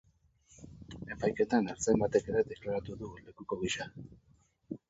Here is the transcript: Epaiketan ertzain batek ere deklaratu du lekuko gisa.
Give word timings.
Epaiketan 1.15 1.69
ertzain 1.73 2.01
batek 2.05 2.31
ere 2.33 2.41
deklaratu 2.53 2.99
du 3.03 3.13
lekuko 3.29 3.59
gisa. 3.67 3.91